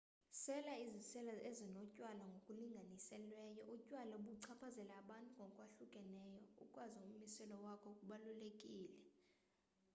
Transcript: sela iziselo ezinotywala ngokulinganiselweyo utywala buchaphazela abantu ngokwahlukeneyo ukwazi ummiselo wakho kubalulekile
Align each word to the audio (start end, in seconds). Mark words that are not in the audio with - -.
sela 0.41 0.73
iziselo 0.85 1.33
ezinotywala 1.49 2.23
ngokulinganiselweyo 2.31 3.63
utywala 3.75 4.15
buchaphazela 4.25 4.93
abantu 5.01 5.31
ngokwahlukeneyo 5.37 6.39
ukwazi 6.63 6.97
ummiselo 7.07 7.55
wakho 7.65 7.89
kubalulekile 7.97 8.95